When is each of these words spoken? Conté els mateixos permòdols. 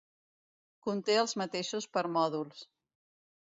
Conté 0.87 1.17
els 1.25 1.35
mateixos 1.43 1.89
permòdols. 1.99 2.67